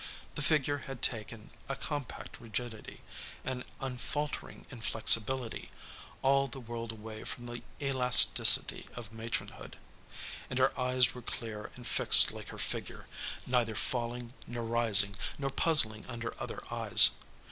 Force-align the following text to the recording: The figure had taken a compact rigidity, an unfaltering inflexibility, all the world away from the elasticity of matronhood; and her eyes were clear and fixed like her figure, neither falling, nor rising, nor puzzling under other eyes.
The 0.33 0.41
figure 0.41 0.79
had 0.87 1.03
taken 1.03 1.51
a 1.69 1.75
compact 1.75 2.41
rigidity, 2.41 3.01
an 3.45 3.63
unfaltering 3.79 4.65
inflexibility, 4.71 5.69
all 6.23 6.47
the 6.47 6.59
world 6.59 6.91
away 6.91 7.23
from 7.23 7.45
the 7.45 7.61
elasticity 7.79 8.87
of 8.95 9.13
matronhood; 9.13 9.75
and 10.49 10.57
her 10.57 10.73
eyes 10.75 11.13
were 11.13 11.21
clear 11.21 11.69
and 11.75 11.85
fixed 11.85 12.31
like 12.31 12.47
her 12.47 12.57
figure, 12.57 13.05
neither 13.45 13.75
falling, 13.75 14.33
nor 14.47 14.63
rising, 14.63 15.15
nor 15.37 15.51
puzzling 15.51 16.07
under 16.07 16.33
other 16.41 16.63
eyes. 16.73 17.11